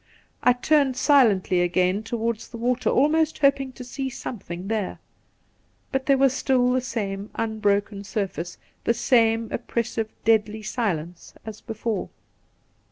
I 0.41 0.53
turned 0.53 0.97
silently 0.97 1.61
again 1.61 2.01
towards 2.01 2.47
the 2.47 2.57
water, 2.57 2.89
almost 2.89 3.37
hoping 3.37 3.71
to 3.73 3.83
see 3.83 4.09
something 4.09 4.67
there; 4.67 4.97
but 5.91 6.07
there 6.07 6.17
was 6.17 6.33
stUl 6.33 6.73
the 6.73 6.81
same 6.81 7.29
unbroken 7.35 8.03
surface, 8.03 8.57
the 8.83 8.95
same 8.95 9.47
oppressive 9.51 10.09
deadly 10.25 10.63
silence 10.63 11.35
as 11.45 11.61
before. 11.61 12.09